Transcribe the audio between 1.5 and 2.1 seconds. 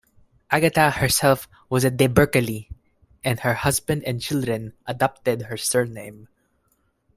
was a 'de